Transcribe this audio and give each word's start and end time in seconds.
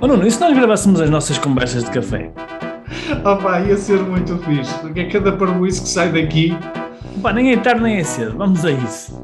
Oh 0.00 0.06
Nuno, 0.06 0.24
e 0.24 0.30
se 0.30 0.40
nós 0.40 0.56
gravássemos 0.56 1.00
as 1.00 1.10
nossas 1.10 1.38
conversas 1.38 1.82
de 1.82 1.90
café? 1.90 2.30
Oh 3.24 3.36
pá, 3.36 3.60
ia 3.60 3.76
ser 3.76 3.98
muito 3.98 4.38
fixe, 4.38 4.72
porque 4.78 5.00
é 5.00 5.08
cada 5.08 5.32
parboice 5.32 5.82
que 5.82 5.88
sai 5.88 6.12
daqui. 6.12 6.52
Pá, 7.20 7.32
nem 7.32 7.52
é 7.52 7.56
tarde 7.56 7.82
nem 7.82 7.96
é 7.96 8.04
cedo, 8.04 8.38
vamos 8.38 8.64
a 8.64 8.70
isso. 8.70 9.20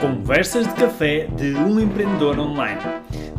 Conversas 0.00 0.66
de 0.66 0.74
café 0.74 1.28
de 1.36 1.54
um 1.54 1.78
empreendedor 1.78 2.36
online. 2.36 2.80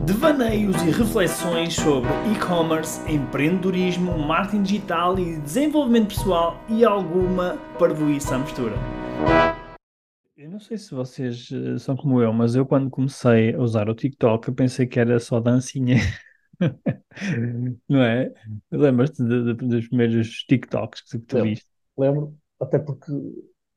Devaneios 0.05 0.81
e 0.83 0.89
reflexões 0.89 1.75
sobre 1.75 2.10
e-commerce, 2.33 3.02
empreendedorismo, 3.11 4.18
marketing 4.18 4.64
digital 4.64 5.20
e 5.20 5.38
desenvolvimento 5.39 6.16
pessoal 6.16 6.64
e 6.70 6.86
alguma 6.86 7.57
parvoíça 7.77 8.36
à 8.36 8.39
mistura. 8.39 8.73
Eu 10.38 10.50
não 10.50 10.61
sei 10.61 10.77
se 10.77 10.95
vocês 10.95 11.50
eh, 11.52 11.77
são 11.77 11.98
como 11.98 12.21
eu, 12.21 12.32
mas 12.32 12.55
eu 12.55 12.66
quando 12.66 12.89
comecei 12.89 13.54
a 13.54 13.59
usar 13.59 13.89
o 13.89 13.95
TikTok 13.95 14.48
eu 14.48 14.54
pensei 14.54 14.88
que 14.88 14.98
era 14.98 15.20
só 15.20 15.41
dancinha. 15.41 15.98
Não 17.89 18.04
é? 18.04 18.32
Lembras-te 18.71 19.24
de- 19.24 19.54
de- 19.54 19.68
dos 19.68 19.88
primeiros 19.88 20.43
TikToks 20.46 21.02
que 21.02 21.20
tu 21.20 21.39
Lembro. 21.39 21.42
viste? 21.42 21.68
Lembro, 21.98 22.38
até 22.60 22.79
porque 22.79 23.11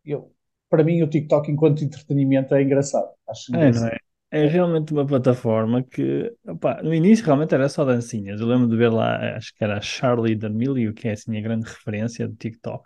eu, 0.04 0.34
para 0.68 0.84
mim 0.84 1.02
o 1.02 1.08
TikTok 1.10 1.50
enquanto 1.50 1.84
entretenimento 1.84 2.54
é 2.54 2.62
engraçado. 2.62 3.10
Acho 3.28 3.52
É, 3.52 3.70
não 3.72 3.86
engraçado. 3.86 3.88
é? 3.88 3.96
É 4.32 4.46
realmente 4.46 4.92
uma 4.92 5.04
plataforma 5.06 5.82
que, 5.82 6.32
opá, 6.46 6.80
no 6.82 6.94
início 6.94 7.24
realmente 7.24 7.52
era 7.54 7.68
só 7.68 7.84
dancinhas. 7.84 8.40
Eu 8.40 8.46
lembro 8.46 8.68
de 8.68 8.76
ver 8.76 8.88
lá, 8.90 9.36
acho 9.36 9.52
que 9.54 9.64
era 9.64 9.78
a 9.78 9.80
Charlie 9.80 10.36
D'Amelio, 10.36 10.94
que 10.94 11.08
é 11.08 11.12
assim 11.12 11.36
a 11.36 11.40
grande 11.40 11.66
referência 11.68 12.28
do 12.28 12.36
TikTok, 12.36 12.84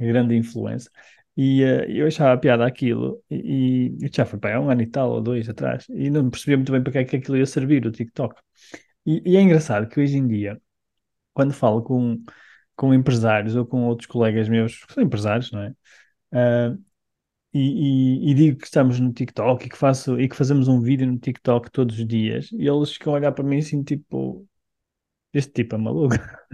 a 0.00 0.04
grande 0.04 0.36
influência. 0.36 0.90
E 1.36 1.62
eh, 1.64 1.86
eu 1.90 2.06
achava 2.06 2.38
piada 2.40 2.66
aquilo, 2.66 3.22
e, 3.30 3.96
e 4.00 4.08
já 4.12 4.24
foi 4.26 4.38
para 4.38 4.60
um 4.60 4.70
ano 4.70 4.82
e 4.82 4.86
tal, 4.86 5.10
ou 5.12 5.20
dois 5.22 5.48
atrás, 5.48 5.86
e 5.90 6.10
não 6.10 6.30
percebia 6.30 6.56
muito 6.58 6.72
bem 6.72 6.82
para 6.82 6.92
que 6.92 6.98
é 6.98 7.04
que 7.04 7.16
aquilo 7.16 7.36
ia 7.38 7.46
servir, 7.46 7.86
o 7.86 7.92
TikTok. 7.92 8.40
E, 9.10 9.22
e 9.32 9.36
é 9.36 9.40
engraçado 9.40 9.88
que 9.88 10.00
hoje 10.00 10.16
em 10.16 10.26
dia, 10.28 10.60
quando 11.34 11.52
falo 11.54 11.82
com, 11.82 12.22
com 12.76 12.92
empresários 12.94 13.54
ou 13.56 13.66
com 13.66 13.84
outros 13.86 14.06
colegas 14.08 14.48
meus, 14.48 14.84
que 14.84 14.92
são 14.94 15.02
empresários, 15.04 15.50
não 15.52 15.62
é? 15.62 15.74
Ah, 16.32 16.76
e, 17.54 18.26
e- 18.28 18.30
e 18.32 18.34
digo 18.34 18.58
que 18.58 18.64
estamos 18.66 18.98
no 19.00 19.12
TikTok 19.12 19.66
e 19.66 19.68
que 19.70 19.76
faço 19.78 20.20
e 20.20 20.28
que 20.28 20.36
fazemos 20.36 20.68
um 20.68 20.80
vídeo 20.80 21.06
no 21.06 21.18
TikTok 21.18 21.70
todos 21.70 21.98
os 21.98 22.06
dias, 22.06 22.50
e 22.52 22.66
eles 22.68 22.92
ficam 22.92 23.12
a 23.14 23.16
olhar 23.16 23.32
para 23.32 23.44
mim 23.44 23.58
assim, 23.58 23.82
tipo, 23.84 24.46
este 25.34 25.52
tipo 25.52 25.76
é 25.76 25.78
maluco. 25.78 26.16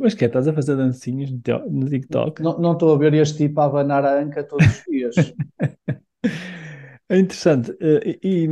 Mas 0.00 0.14
que 0.14 0.24
é, 0.24 0.26
estás 0.28 0.48
a 0.48 0.52
fazer 0.52 0.76
dancinhas 0.76 1.30
no, 1.30 1.88
TikTok? 1.88 2.42
Não 2.42 2.72
estou 2.72 2.94
a 2.94 2.98
ver 2.98 3.14
este 3.14 3.38
tipo 3.38 3.60
a 3.60 3.64
abanar 3.66 4.04
a 4.04 4.18
anca 4.20 4.44
todos 4.44 4.66
os 4.66 4.82
dias. 4.84 5.14
É 7.08 7.18
interessante. 7.18 7.76
eh, 7.80 8.18
E, 8.22 8.48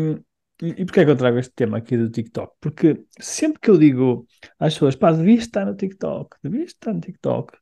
e, 0.62 0.84
porquê 0.84 1.00
é 1.00 1.04
que 1.04 1.10
eu 1.10 1.16
trago 1.16 1.38
este 1.38 1.52
tema 1.54 1.78
aqui 1.78 1.96
do 1.96 2.10
TikTok? 2.10 2.54
Porque 2.60 3.04
sempre 3.18 3.60
que 3.60 3.70
eu 3.70 3.78
digo 3.78 4.26
às 4.58 4.74
pessoas, 4.74 4.96
pá, 4.96 5.12
devias 5.12 5.40
estar 5.40 5.64
no 5.64 5.74
TikTok, 5.74 6.36
devias 6.42 6.70
estar 6.70 6.92
no 6.92 7.00
TikTok, 7.00 7.56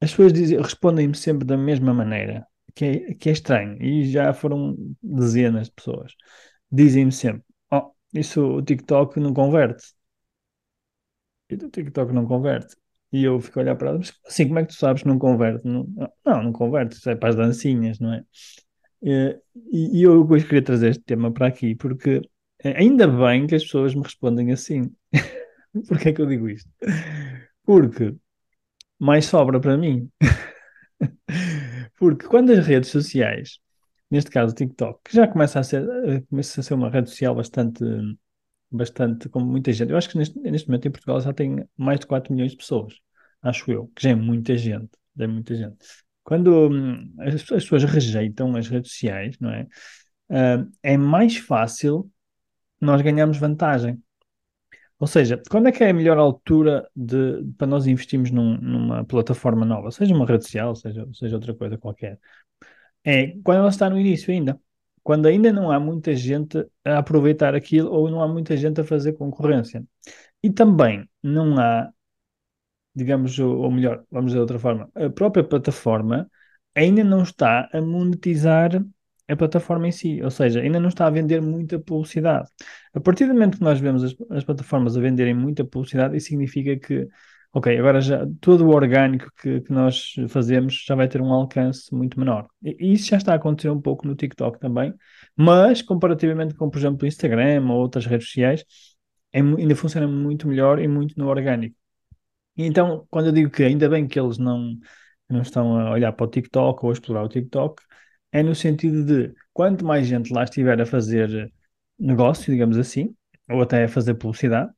as 0.00 0.10
pessoas 0.10 0.32
respondem-me 0.32 1.14
sempre 1.16 1.46
da 1.46 1.56
mesma 1.56 1.94
maneira, 1.94 2.46
que 2.74 2.84
é, 2.84 3.14
que 3.14 3.28
é 3.28 3.32
estranho. 3.32 3.82
E 3.82 4.10
já 4.10 4.32
foram 4.34 4.76
dezenas 5.02 5.68
de 5.68 5.74
pessoas. 5.74 6.14
Dizem-me 6.70 7.12
sempre, 7.12 7.44
oh, 7.72 7.92
isso 8.14 8.40
o 8.58 8.62
TikTok 8.62 9.20
não 9.20 9.34
converte. 9.34 9.84
E 11.50 11.54
o 11.54 11.70
TikTok 11.70 12.12
não 12.12 12.26
converte. 12.26 12.76
E 13.12 13.24
eu 13.24 13.38
fico 13.40 13.58
a 13.58 13.62
olhar 13.62 13.76
para 13.76 13.90
elas, 13.90 14.10
mas 14.10 14.32
assim, 14.32 14.46
como 14.48 14.58
é 14.58 14.62
que 14.62 14.68
tu 14.70 14.74
sabes 14.74 15.02
que 15.02 15.08
não 15.08 15.18
converte? 15.18 15.66
Não, 15.66 15.86
não, 16.24 16.42
não 16.44 16.52
converte, 16.52 16.96
isso 16.96 17.10
é 17.10 17.14
para 17.14 17.28
as 17.30 17.36
dancinhas, 17.36 17.98
não 18.00 18.12
é? 18.14 18.24
Eh, 19.04 19.38
E, 19.72 20.02
eu 20.02 20.26
hoje 20.28 20.44
queria 20.46 20.62
trazer 20.62 20.90
este 20.90 21.02
tema 21.04 21.32
para 21.32 21.46
aqui, 21.48 21.74
porque 21.74 22.20
ainda 22.64 23.06
bem 23.08 23.46
que 23.46 23.54
as 23.54 23.62
pessoas 23.64 23.94
me 23.94 24.02
respondem 24.02 24.52
assim. 24.52 24.94
Porquê 25.88 26.10
é 26.10 26.12
que 26.12 26.20
eu 26.22 26.26
digo 26.26 26.48
isto? 26.48 26.70
Porque 27.64 28.14
mais 28.98 29.26
sobra 29.26 29.60
para 29.60 29.76
mim. 29.78 30.10
Porque 31.98 32.26
quando 32.26 32.50
as 32.52 32.66
redes 32.66 32.90
sociais, 32.90 33.58
neste 34.10 34.30
caso 34.30 34.52
o 34.52 34.56
TikTok, 34.56 35.00
que 35.04 35.16
já 35.16 35.26
começa 35.28 35.60
a 35.60 35.62
ser, 35.64 35.82
eh, 36.06 36.20
começa 36.28 36.60
a 36.60 36.64
ser 36.64 36.74
uma 36.74 36.90
rede 36.90 37.10
social 37.10 37.34
bastante, 37.34 37.84
bastante, 38.70 39.28
com 39.28 39.40
muita 39.40 39.72
gente. 39.72 39.90
Eu 39.90 39.96
acho 39.98 40.10
que 40.10 40.18
neste, 40.18 40.38
neste 40.40 40.68
momento 40.68 40.88
em 40.88 40.90
Portugal 40.92 41.20
já 41.20 41.32
tem 41.32 41.64
mais 41.76 42.00
de 42.00 42.06
4 42.06 42.32
milhões 42.32 42.52
de 42.52 42.58
pessoas, 42.58 42.94
acho 43.42 43.70
eu, 43.70 43.88
que 43.96 44.02
já 44.02 44.10
é 44.10 44.14
muita 44.14 44.56
gente, 44.56 44.90
já 45.16 45.24
é 45.24 45.28
muita 45.28 45.54
gente. 45.56 45.78
Quando 46.24 46.70
hum, 46.70 47.12
as, 47.20 47.34
as 47.36 47.42
pessoas 47.64 47.84
rejeitam 47.84 48.54
as 48.56 48.68
redes 48.68 48.92
sociais, 48.92 49.36
não 49.40 49.50
é? 49.50 49.66
Ah, 50.30 50.66
é 50.82 50.96
mais 50.96 51.36
fácil 51.36 52.10
nós 52.80 53.02
ganharmos 53.02 53.38
vantagem. 53.38 54.02
Ou 54.98 55.06
seja, 55.06 55.42
quando 55.50 55.68
é 55.68 55.72
que 55.72 55.82
é 55.82 55.90
a 55.90 55.94
melhor 55.94 56.16
altura 56.18 56.88
de, 56.94 57.42
para 57.58 57.66
nós 57.66 57.86
investirmos 57.86 58.30
num- 58.30 58.56
numa 58.58 59.04
plataforma 59.04 59.64
nova, 59.66 59.90
seja 59.90 60.14
uma 60.14 60.26
rede 60.26 60.44
social, 60.44 60.74
seja, 60.76 61.06
seja 61.12 61.36
outra 61.36 61.54
coisa 61.54 61.76
qualquer? 61.76 62.18
É 63.04 63.28
quando 63.44 63.58
ela 63.60 63.68
está 63.68 63.90
no 63.90 63.98
início 63.98 64.32
ainda. 64.32 64.60
Quando 65.02 65.26
ainda 65.26 65.52
não 65.52 65.70
há 65.72 65.80
muita 65.80 66.14
gente 66.16 66.64
a 66.84 66.98
aproveitar 66.98 67.54
aquilo 67.54 67.90
ou 67.92 68.10
não 68.10 68.22
há 68.22 68.28
muita 68.28 68.56
gente 68.56 68.80
a 68.80 68.84
fazer 68.84 69.14
concorrência. 69.14 69.84
E 70.42 70.50
também 70.50 71.08
não 71.22 71.58
há, 71.58 71.90
digamos, 72.94 73.38
ou, 73.38 73.70
melhor, 73.70 74.04
vamos 74.10 74.32
dizer 74.32 74.38
de 74.38 74.42
outra 74.42 74.58
forma, 74.58 74.90
a 74.94 75.10
própria 75.10 75.44
plataforma 75.44 76.28
ainda 76.74 77.04
não 77.04 77.22
está 77.22 77.68
a 77.72 77.80
monetizar 77.80 78.82
a 79.28 79.36
plataforma 79.36 79.88
em 79.88 79.92
si, 79.92 80.22
ou 80.22 80.30
seja, 80.30 80.60
ainda 80.60 80.80
não 80.80 80.88
está 80.88 81.06
a 81.06 81.10
vender 81.10 81.40
muita 81.40 81.78
publicidade. 81.78 82.48
A 82.94 83.00
partir 83.00 83.26
do 83.26 83.32
momento 83.34 83.58
que 83.58 83.64
nós 83.64 83.80
vemos 83.80 84.04
as, 84.04 84.14
as 84.30 84.44
plataformas 84.44 84.96
a 84.96 85.00
venderem 85.00 85.34
muita 85.34 85.64
publicidade, 85.64 86.16
isso 86.16 86.28
significa 86.28 86.76
que, 86.76 87.08
ok, 87.52 87.78
agora 87.78 88.00
já 88.00 88.26
todo 88.40 88.66
o 88.66 88.74
orgânico 88.74 89.30
que, 89.40 89.60
que 89.62 89.72
nós 89.72 90.14
fazemos 90.28 90.84
já 90.86 90.94
vai 90.94 91.08
ter 91.08 91.20
um 91.22 91.32
alcance 91.32 91.94
muito 91.94 92.18
menor. 92.18 92.46
E, 92.62 92.76
e 92.78 92.92
isso 92.94 93.08
já 93.10 93.16
está 93.16 93.32
a 93.32 93.36
acontecer 93.36 93.70
um 93.70 93.80
pouco 93.80 94.06
no 94.06 94.14
TikTok 94.14 94.58
também, 94.58 94.92
mas 95.36 95.82
comparativamente 95.82 96.54
com, 96.54 96.68
por 96.68 96.78
exemplo, 96.78 97.04
o 97.04 97.06
Instagram 97.06 97.64
ou 97.70 97.80
outras 97.80 98.06
redes 98.06 98.26
sociais, 98.28 98.64
é 99.32 99.40
ainda 99.40 99.74
funciona 99.74 100.06
muito 100.06 100.46
melhor 100.46 100.78
e 100.78 100.86
muito 100.88 101.18
no 101.18 101.28
orgânico. 101.28 101.76
E 102.56 102.64
Então, 102.64 103.06
quando 103.10 103.26
eu 103.26 103.32
digo 103.32 103.50
que 103.50 103.62
ainda 103.62 103.88
bem 103.88 104.06
que 104.06 104.18
eles 104.18 104.38
não, 104.38 104.78
não 105.28 105.42
estão 105.42 105.78
a 105.78 105.90
olhar 105.92 106.12
para 106.12 106.26
o 106.26 106.30
TikTok 106.30 106.84
ou 106.84 106.90
a 106.90 106.92
explorar 106.92 107.22
o 107.24 107.28
TikTok, 107.28 107.82
é 108.30 108.42
no 108.42 108.54
sentido 108.54 109.04
de 109.04 109.34
quanto 109.52 109.84
mais 109.84 110.06
gente 110.06 110.32
lá 110.32 110.44
estiver 110.44 110.80
a 110.80 110.86
fazer 110.86 111.52
negócio, 111.98 112.50
digamos 112.52 112.76
assim, 112.78 113.14
ou 113.50 113.62
até 113.62 113.84
a 113.84 113.88
fazer 113.88 114.14
publicidade, 114.14 114.70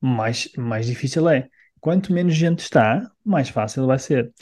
mais, 0.00 0.50
mais 0.56 0.86
difícil 0.86 1.28
é. 1.28 1.48
Quanto 1.80 2.12
menos 2.12 2.34
gente 2.34 2.60
está, 2.60 3.10
mais 3.24 3.48
fácil 3.48 3.86
vai 3.86 3.98
ser. 3.98 4.32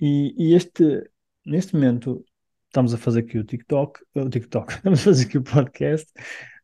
E, 0.00 0.34
e 0.36 0.54
este, 0.54 1.08
neste 1.46 1.74
momento, 1.74 2.24
estamos 2.66 2.92
a 2.94 2.98
fazer 2.98 3.20
aqui 3.20 3.38
o 3.38 3.44
TikTok, 3.44 4.00
o 4.14 4.28
TikTok, 4.28 4.74
estamos 4.74 5.00
a 5.00 5.04
fazer 5.04 5.26
aqui 5.26 5.38
o 5.38 5.42
podcast. 5.42 6.10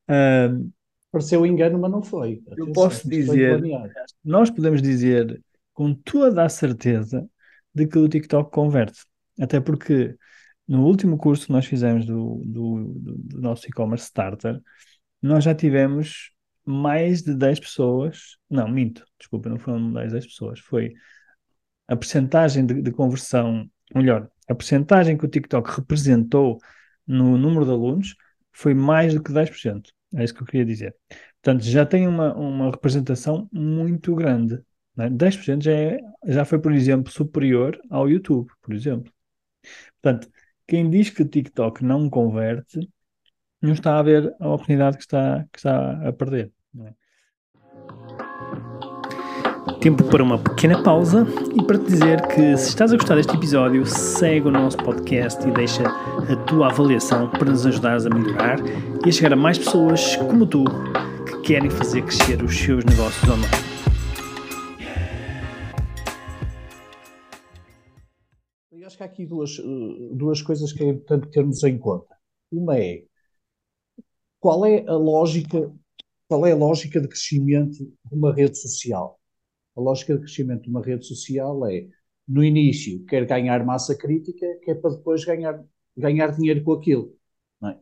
ah, 0.09 0.49
Pareceu 1.11 1.47
engano, 1.47 1.79
mas 1.79 1.91
não 1.93 2.03
foi. 2.03 2.43
Eu 2.57 2.73
posso 2.73 3.09
dizer- 3.09 3.63
nós 4.25 4.51
podemos 4.51 4.83
dizer 4.83 5.41
com 5.75 5.95
toda 5.95 6.45
a 6.45 6.51
certeza 6.51 7.29
de 7.75 7.87
que 7.89 7.99
o 7.99 8.09
TikTok 8.09 8.51
converte. 8.53 9.01
Até 9.41 9.61
porque 9.61 10.17
no 10.69 10.85
último 10.87 11.19
curso 11.19 11.47
que 11.47 11.53
nós 11.53 11.67
fizemos 11.67 12.07
do, 12.07 12.43
do, 12.47 12.95
do- 12.99 13.41
nosso 13.41 13.67
e-commerce 13.69 14.07
starter, 14.07 14.61
nós 15.23 15.45
já 15.45 15.55
tivemos 15.55 16.33
mais 16.65 17.23
de 17.23 17.35
10 17.35 17.61
pessoas. 17.61 18.37
Não, 18.51 18.69
minto, 18.69 19.05
desculpa, 19.19 19.49
não 19.51 19.59
foram 19.59 19.93
10, 19.93 20.13
10 20.13 20.27
pessoas. 20.27 20.61
Foi 20.61 20.95
a 21.89 21.97
percentagem 21.97 22.65
de, 22.67 22.81
de 22.83 22.93
conversão, 22.93 23.69
melhor, 23.95 24.29
a 24.49 24.55
percentagem 24.55 25.17
que 25.17 25.25
o 25.25 25.29
TikTok 25.29 25.71
representou 25.71 26.59
no 27.07 27.37
número 27.37 27.65
de 27.65 27.71
alunos 27.73 28.15
foi 28.53 28.75
mais 28.75 29.15
do 29.15 29.23
que 29.23 29.33
10%. 29.33 29.93
É 30.15 30.25
isso 30.25 30.35
que 30.35 30.43
eu 30.43 30.47
queria 30.47 30.65
dizer. 30.65 30.95
Portanto, 31.43 31.65
já 31.65 31.85
tem 31.85 32.07
uma, 32.07 32.35
uma 32.35 32.71
representação 32.71 33.49
muito 33.53 34.15
grande. 34.15 34.63
Né? 34.97 35.11
10% 35.11 35.63
já, 35.63 35.73
é, 35.73 35.99
já 36.27 36.45
foi, 36.45 36.59
por 36.59 36.73
exemplo, 36.73 37.13
superior 37.13 37.81
ao 37.91 38.09
YouTube, 38.09 38.51
por 38.63 38.75
exemplo. 38.75 39.13
Portanto, 40.01 40.29
quem 40.67 40.89
diz 40.89 41.11
que 41.11 41.25
TikTok 41.25 41.85
não 41.85 42.09
converte, 42.09 42.89
não 43.61 43.73
está 43.73 43.99
a 43.99 44.03
ver 44.03 44.35
a 44.41 44.49
oportunidade 44.49 44.97
que 44.97 45.03
está, 45.03 45.45
que 45.53 45.59
está 45.59 46.09
a 46.09 46.13
perder. 46.13 46.53
não 46.73 46.87
é? 46.87 46.95
Tempo 49.81 50.05
para 50.05 50.23
uma 50.23 50.39
pequena 50.39 50.83
pausa 50.83 51.27
e 51.55 51.63
para 51.63 51.79
te 51.79 51.85
dizer 51.85 52.27
que 52.29 52.57
se 52.57 52.69
estás 52.69 52.91
a 52.93 52.97
gostar 52.97 53.17
deste 53.17 53.35
episódio, 53.35 53.85
segue 53.85 54.49
o 54.49 54.51
nosso 54.51 54.79
podcast 54.79 55.47
e 55.47 55.51
deixa 55.51 55.83
a 55.87 56.37
tua 56.47 56.71
avaliação 56.71 57.29
para 57.29 57.51
nos 57.51 57.67
ajudares 57.67 58.07
a 58.07 58.11
melhorar 58.11 58.59
e 59.05 59.09
a 59.09 59.13
chegar 59.13 59.35
a 59.35 59.37
mais 59.37 59.59
pessoas 59.59 60.17
como 60.17 60.47
tu 60.47 60.65
que 61.27 61.41
querem 61.43 61.69
fazer 61.69 62.01
crescer 62.03 62.43
os 62.43 62.57
seus 62.57 62.83
negócios 62.85 63.29
online. 63.29 63.74
Há 69.05 69.07
aqui 69.07 69.27
duas, 69.27 69.59
eh, 69.59 70.15
duas 70.15 70.43
coisas 70.43 70.73
que 70.73 70.83
é 70.83 70.89
importante 70.89 71.31
termos 71.31 71.63
em 71.63 71.79
conta. 71.79 72.17
Uma 72.51 72.79
é 72.79 73.05
qual 74.41 74.67
é 74.67 74.85
a 74.87 74.95
lógica 74.95 75.73
qual 76.29 76.47
é 76.47 76.53
a 76.53 76.57
lógica 76.57 77.01
de 77.01 77.09
crescimento 77.09 77.79
de 77.79 78.15
uma 78.15 78.33
rede 78.35 78.59
social? 78.59 79.21
A 79.77 79.81
lógica 79.81 80.15
de 80.15 80.21
crescimento 80.21 80.63
de 80.63 80.71
uma 80.71 80.83
rede 80.83 81.07
social 81.07 81.67
é, 81.67 81.87
no 82.27 82.43
início, 82.43 83.05
quer 83.07 83.27
ganhar 83.27 83.65
massa 83.65 83.97
crítica, 83.97 84.47
que 84.63 84.71
é 84.71 84.75
para 84.75 84.91
depois 84.97 85.25
ganhar, 85.25 85.63
ganhar 85.97 86.29
dinheiro 86.29 86.65
com 86.65 86.73
aquilo. 86.73 87.15
É? 87.65 87.77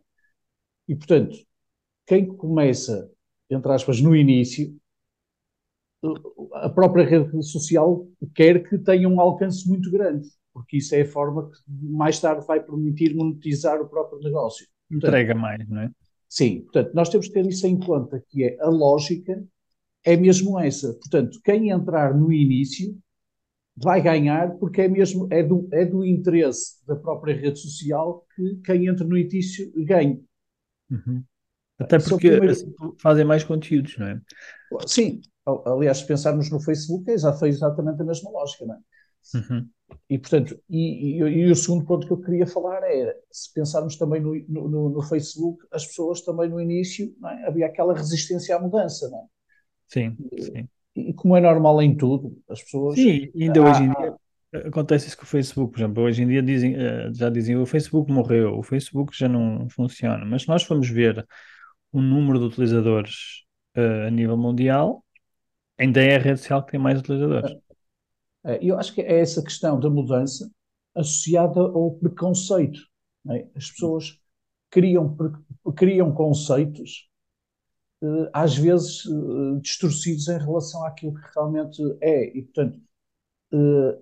E, 0.88 0.96
portanto, 0.96 1.36
quem 2.06 2.26
começa, 2.26 3.10
entre 3.48 3.72
aspas, 3.72 4.00
no 4.00 4.14
início, 4.16 4.76
a 6.54 6.68
própria 6.68 7.04
rede 7.04 7.42
social 7.44 8.08
quer 8.34 8.68
que 8.68 8.76
tenha 8.78 9.08
um 9.08 9.20
alcance 9.20 9.68
muito 9.68 9.90
grande, 9.90 10.28
porque 10.52 10.78
isso 10.78 10.94
é 10.94 11.02
a 11.02 11.06
forma 11.08 11.50
que 11.50 11.58
mais 11.68 12.20
tarde 12.20 12.46
vai 12.46 12.62
permitir 12.62 13.14
monetizar 13.14 13.80
o 13.80 13.88
próprio 13.88 14.20
negócio. 14.20 14.66
Portanto, 14.88 15.08
Entrega 15.08 15.34
mais, 15.34 15.68
não 15.68 15.82
é? 15.82 15.90
Sim, 16.28 16.62
portanto, 16.62 16.94
nós 16.94 17.08
temos 17.08 17.28
que 17.28 17.34
ter 17.34 17.46
isso 17.46 17.66
em 17.66 17.78
conta, 17.78 18.22
que 18.28 18.44
é 18.44 18.56
a 18.60 18.68
lógica 18.68 19.42
é 20.04 20.16
mesmo 20.16 20.58
essa. 20.58 20.92
Portanto, 20.94 21.40
quem 21.44 21.70
entrar 21.70 22.14
no 22.16 22.32
início 22.32 22.98
vai 23.76 24.02
ganhar 24.02 24.52
porque 24.58 24.82
é 24.82 24.88
mesmo 24.88 25.26
é 25.30 25.42
do, 25.42 25.68
é 25.72 25.84
do 25.84 26.04
interesse 26.04 26.84
da 26.86 26.96
própria 26.96 27.34
rede 27.34 27.58
social 27.58 28.26
que 28.34 28.56
quem 28.64 28.86
entra 28.86 29.06
no 29.06 29.16
início 29.16 29.72
ganhe. 29.84 30.22
Uhum. 30.90 31.22
Até 31.78 31.98
porque 31.98 32.30
primeiro... 32.30 32.52
assim, 32.52 32.72
fazem 33.00 33.24
mais 33.24 33.44
conteúdos, 33.44 33.96
não 33.98 34.06
é? 34.06 34.20
Sim, 34.86 35.20
aliás, 35.66 35.98
se 35.98 36.06
pensarmos 36.06 36.50
no 36.50 36.60
Facebook, 36.60 37.10
é 37.10 37.18
foi 37.32 37.48
exatamente 37.48 38.00
a 38.02 38.04
mesma 38.04 38.30
lógica, 38.30 38.66
não 38.66 38.74
é? 38.74 38.78
Uhum. 39.34 39.68
E, 40.08 40.18
portanto, 40.18 40.58
e, 40.68 41.16
e, 41.16 41.18
e, 41.18 41.50
o 41.50 41.56
segundo 41.56 41.84
ponto 41.84 42.06
que 42.06 42.12
eu 42.12 42.20
queria 42.20 42.46
falar 42.46 42.82
é, 42.84 43.16
se 43.30 43.52
pensarmos 43.52 43.96
também 43.96 44.20
no, 44.20 44.34
no, 44.48 44.88
no 44.90 45.02
Facebook, 45.02 45.64
as 45.72 45.86
pessoas 45.86 46.20
também 46.22 46.48
no 46.48 46.60
início, 46.60 47.14
é? 47.24 47.46
havia 47.46 47.66
aquela 47.66 47.94
resistência 47.94 48.56
à 48.56 48.60
mudança, 48.60 49.08
não 49.10 49.18
é? 49.18 49.22
Sim, 49.88 50.16
sim. 50.38 50.68
E, 50.94 51.12
como 51.14 51.36
é 51.36 51.40
normal 51.40 51.82
em 51.82 51.96
tudo, 51.96 52.36
as 52.48 52.62
pessoas... 52.62 52.96
Sim, 52.96 53.30
ainda 53.34 53.60
há, 53.60 53.70
hoje 53.70 53.82
em 53.84 53.90
dia 53.92 54.14
acontece 54.66 55.08
isso 55.08 55.16
com 55.16 55.24
o 55.24 55.26
Facebook, 55.26 55.72
por 55.72 55.80
exemplo, 55.80 56.02
hoje 56.02 56.22
em 56.22 56.28
dia 56.28 56.42
dizem, 56.42 56.74
eh, 56.76 57.10
já 57.14 57.30
dizem 57.30 57.56
o 57.56 57.64
Facebook 57.64 58.12
morreu, 58.12 58.58
o 58.58 58.62
Facebook 58.62 59.16
já 59.16 59.28
não 59.28 59.68
funciona, 59.70 60.24
mas 60.24 60.42
se 60.42 60.48
nós 60.48 60.62
formos 60.62 60.88
ver 60.88 61.26
o 61.90 62.00
número 62.00 62.38
de 62.38 62.44
utilizadores 62.46 63.44
uh, 63.76 64.06
a 64.06 64.10
nível 64.10 64.36
mundial, 64.36 65.04
ainda 65.78 66.02
é 66.02 66.16
a 66.16 66.18
rede 66.18 66.40
social 66.40 66.64
que 66.64 66.72
tem 66.72 66.80
mais 66.80 66.98
utilizadores. 66.98 67.56
É, 68.44 68.58
eu 68.62 68.78
acho 68.78 68.94
que 68.94 69.00
é 69.00 69.20
essa 69.20 69.42
questão 69.42 69.78
da 69.78 69.88
mudança 69.88 70.50
associada 70.94 71.60
ao 71.60 71.92
preconceito. 71.92 72.80
É? 73.30 73.46
As 73.54 73.70
pessoas 73.70 74.18
criam, 74.70 75.16
criam 75.76 76.12
conceitos, 76.12 77.08
uh, 78.02 78.28
às 78.32 78.56
vezes 78.56 79.04
uh, 79.04 79.60
distorcidos 79.60 80.28
em 80.28 80.38
relação 80.38 80.84
àquilo 80.84 81.14
que 81.14 81.30
realmente 81.34 81.80
é. 82.00 82.36
E, 82.36 82.42
portanto, 82.42 82.80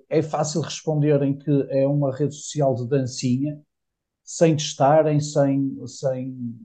é 0.08 0.22
fácil 0.22 0.60
responderem 0.60 1.36
que 1.36 1.50
é 1.70 1.84
uma 1.84 2.14
rede 2.14 2.36
social 2.36 2.72
de 2.72 2.88
dancinha, 2.88 3.60
sem 4.22 4.56
testarem, 4.56 5.18
sem, 5.18 5.76
sem 5.88 6.56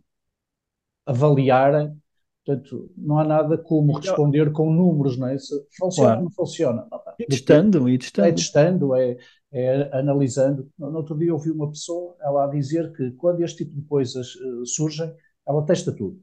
avaliarem. 1.03 1.99
Portanto, 2.45 2.91
não 2.95 3.17
há 3.17 3.23
nada 3.23 3.57
como 3.57 3.97
responder 3.97 4.51
com 4.51 4.71
números, 4.71 5.17
não 5.17 5.27
é? 5.27 5.37
Se 5.37 5.55
funciona 5.75 6.17
ou 6.17 6.23
não 6.25 6.31
funciona. 6.31 6.87
E 7.19 7.25
testando, 7.25 7.89
e 7.89 7.97
testando. 7.97 8.27
É 8.27 8.31
testando, 8.31 8.95
é, 8.95 9.17
é 9.51 9.97
analisando. 9.97 10.69
No 10.77 10.95
outro 10.95 11.17
dia 11.17 11.33
ouvi 11.33 11.49
uma 11.49 11.69
pessoa, 11.69 12.15
ela 12.21 12.45
a 12.45 12.47
dizer 12.47 12.93
que 12.93 13.11
quando 13.13 13.41
este 13.41 13.65
tipo 13.65 13.73
de 13.73 13.81
coisas 13.87 14.35
uh, 14.35 14.63
surgem, 14.63 15.11
ela 15.47 15.65
testa 15.65 15.91
tudo. 15.91 16.21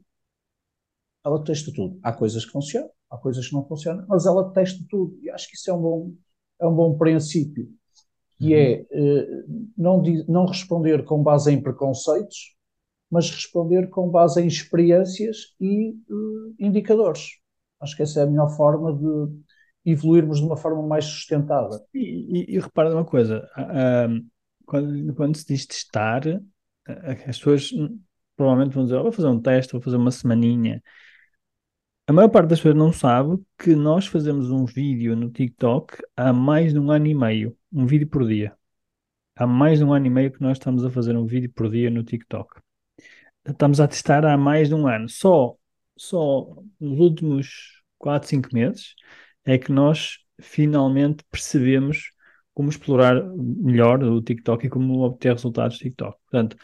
Ela 1.25 1.43
testa 1.43 1.73
tudo. 1.75 1.99
Há 2.01 2.13
coisas 2.13 2.45
que 2.45 2.51
funcionam, 2.51 2.89
há 3.09 3.17
coisas 3.17 3.45
que 3.45 3.53
não 3.53 3.67
funcionam, 3.67 4.05
mas 4.07 4.25
ela 4.25 4.49
testa 4.53 4.81
tudo. 4.89 5.17
E 5.21 5.29
acho 5.29 5.49
que 5.49 5.57
isso 5.57 5.69
é 5.69 5.73
um 5.73 5.81
bom, 5.81 6.13
é 6.61 6.65
um 6.65 6.73
bom 6.73 6.97
princípio, 6.97 7.67
que 8.37 8.53
é 8.53 8.85
uh, 8.91 9.71
não, 9.77 10.01
não 10.29 10.45
responder 10.45 11.03
com 11.03 11.21
base 11.21 11.51
em 11.51 11.61
preconceitos, 11.61 12.55
mas 13.13 13.29
responder 13.29 13.89
com 13.91 14.09
base 14.09 14.41
em 14.41 14.47
experiências 14.47 15.53
e 15.61 15.91
uh, 16.09 16.55
indicadores. 16.57 17.37
Acho 17.79 17.95
que 17.95 18.01
essa 18.01 18.21
é 18.21 18.23
a 18.23 18.25
melhor 18.25 18.49
forma 18.49 18.91
de 18.91 19.91
evoluirmos 19.91 20.39
de 20.39 20.45
uma 20.45 20.57
forma 20.57 20.81
mais 20.81 21.05
sustentável. 21.05 21.79
E, 21.93 21.99
e, 21.99 22.55
e 22.55 22.59
repara 22.59 22.91
uma 22.91 23.05
coisa, 23.05 23.47
quando, 24.65 25.13
quando, 25.13 25.35
se 25.35 25.45
diz 25.45 25.67
testar, 25.67 26.23
as 27.27 27.37
pessoas 27.37 27.69
provavelmente 28.35 28.73
vão 28.73 28.85
dizer, 28.85 28.97
oh, 28.97 29.03
vou 29.03 29.11
fazer 29.11 29.27
um 29.27 29.39
teste, 29.39 29.73
vou 29.73 29.81
fazer 29.81 29.97
uma 29.97 30.09
semaninha. 30.09 30.81
A 32.07 32.13
maior 32.13 32.29
parte 32.29 32.49
das 32.49 32.59
pessoas 32.59 32.75
não 32.75 32.91
sabe 32.91 33.39
que 33.59 33.75
nós 33.75 34.07
fazemos 34.07 34.49
um 34.49 34.65
vídeo 34.65 35.15
no 35.15 35.29
TikTok 35.29 35.97
há 36.17 36.33
mais 36.33 36.73
de 36.73 36.79
um 36.79 36.89
ano 36.89 37.05
e 37.05 37.13
meio, 37.13 37.55
um 37.71 37.85
vídeo 37.85 38.07
por 38.07 38.27
dia. 38.27 38.57
Há 39.35 39.45
mais 39.45 39.77
de 39.77 39.85
um 39.85 39.93
ano 39.93 40.07
e 40.07 40.09
meio 40.09 40.31
que 40.31 40.41
nós 40.41 40.57
estamos 40.57 40.83
a 40.83 40.89
fazer 40.89 41.15
um 41.15 41.27
vídeo 41.27 41.51
por 41.53 41.69
dia 41.69 41.91
no 41.91 42.03
TikTok 42.03 42.63
estamos 43.47 43.79
a 43.79 43.87
testar 43.87 44.25
há 44.25 44.37
mais 44.37 44.69
de 44.69 44.75
um 44.75 44.87
ano. 44.87 45.09
Só, 45.09 45.55
só 45.97 46.55
nos 46.79 46.99
últimos 46.99 47.81
4, 47.97 48.27
5 48.29 48.49
meses 48.53 48.95
é 49.45 49.57
que 49.57 49.71
nós 49.71 50.19
finalmente 50.41 51.23
percebemos 51.31 52.11
como 52.53 52.69
explorar 52.69 53.15
melhor 53.35 54.03
o 54.03 54.21
TikTok 54.21 54.67
e 54.67 54.69
como 54.69 55.01
obter 55.01 55.33
resultados 55.33 55.77
do 55.77 55.81
TikTok. 55.83 56.17
Portanto, 56.29 56.55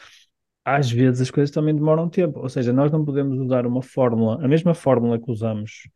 às 0.63 0.91
vezes 0.91 1.21
as 1.21 1.31
coisas 1.31 1.51
também 1.51 1.75
demoram 1.75 2.09
tempo, 2.09 2.39
ou 2.39 2.49
seja, 2.49 2.71
nós 2.71 2.91
não 2.91 3.03
podemos 3.03 3.39
usar 3.39 3.65
uma 3.65 3.81
fórmula, 3.81 4.43
a 4.43 4.47
mesma 4.47 4.73
fórmula 4.75 5.19
que 5.19 5.31
usamos, 5.31 5.89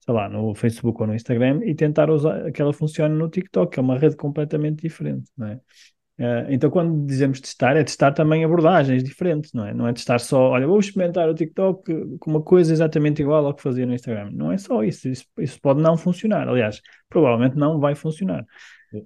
sei 0.00 0.14
lá, 0.14 0.28
no 0.28 0.54
Facebook 0.54 1.00
ou 1.00 1.06
no 1.08 1.14
Instagram 1.14 1.60
e 1.64 1.74
tentar 1.74 2.10
usar 2.10 2.50
que 2.52 2.62
ela 2.62 2.72
funcione 2.72 3.14
no 3.14 3.28
TikTok, 3.28 3.72
que 3.72 3.80
é 3.80 3.82
uma 3.82 3.98
rede 3.98 4.16
completamente 4.16 4.82
diferente, 4.82 5.28
não 5.36 5.48
é? 5.48 5.60
Uh, 6.20 6.44
então, 6.50 6.68
quando 6.68 7.06
dizemos 7.06 7.40
testar, 7.40 7.78
é 7.78 7.82
testar 7.82 8.12
também 8.12 8.44
abordagens 8.44 9.02
diferentes, 9.02 9.54
não 9.54 9.64
é? 9.64 9.72
Não 9.72 9.88
é 9.88 9.92
testar 9.94 10.18
só, 10.18 10.50
olha, 10.50 10.66
vou 10.66 10.78
experimentar 10.78 11.26
o 11.30 11.34
TikTok 11.34 12.18
com 12.18 12.30
uma 12.30 12.42
coisa 12.42 12.70
exatamente 12.70 13.22
igual 13.22 13.46
ao 13.46 13.54
que 13.54 13.62
fazia 13.62 13.86
no 13.86 13.94
Instagram. 13.94 14.30
Não 14.30 14.52
é 14.52 14.58
só 14.58 14.84
isso, 14.84 15.08
isso, 15.08 15.24
isso 15.38 15.58
pode 15.62 15.80
não 15.80 15.96
funcionar. 15.96 16.46
Aliás, 16.46 16.82
provavelmente 17.08 17.56
não 17.56 17.80
vai 17.80 17.94
funcionar. 17.94 18.44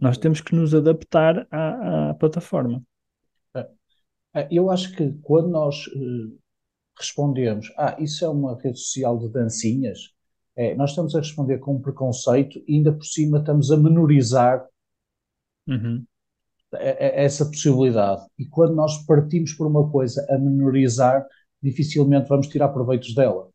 Nós 0.01 0.19
temos 0.19 0.41
que 0.41 0.57
nos 0.57 0.75
adaptar 0.75 1.47
à, 1.53 2.11
à 2.11 2.15
plataforma. 2.15 2.83
É, 3.55 3.69
é, 4.35 4.49
eu 4.51 4.69
acho 4.69 4.97
que 4.97 5.13
quando 5.23 5.51
nós 5.51 5.87
uh, 5.87 6.37
respondemos, 6.99 7.73
ah, 7.79 7.97
isso 8.01 8.25
é 8.25 8.29
uma 8.29 8.61
rede 8.61 8.81
social 8.81 9.17
de 9.21 9.29
dancinhas, 9.29 10.13
é, 10.57 10.75
nós 10.75 10.91
estamos 10.91 11.15
a 11.15 11.21
responder 11.21 11.59
com 11.59 11.77
um 11.77 11.81
preconceito 11.81 12.61
e 12.67 12.75
ainda 12.75 12.93
por 12.93 13.05
cima 13.05 13.39
estamos 13.39 13.71
a 13.71 13.77
menorizar 13.77 14.67
uhum 15.69 16.05
essa 16.81 17.45
possibilidade. 17.47 18.23
E 18.39 18.47
quando 18.47 18.75
nós 18.75 19.05
partimos 19.07 19.53
por 19.53 19.67
uma 19.67 19.89
coisa 19.91 20.27
a 20.31 20.39
menorizar, 20.39 21.25
dificilmente 21.63 22.29
vamos 22.29 22.49
tirar 22.49 22.69
proveitos 22.69 23.15
dela. 23.15 23.49